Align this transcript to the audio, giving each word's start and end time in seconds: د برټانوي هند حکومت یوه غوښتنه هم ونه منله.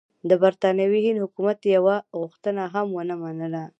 د 0.29 0.31
برټانوي 0.43 0.99
هند 1.05 1.21
حکومت 1.23 1.57
یوه 1.75 1.95
غوښتنه 2.19 2.63
هم 2.73 2.87
ونه 2.93 3.15
منله. 3.23 3.63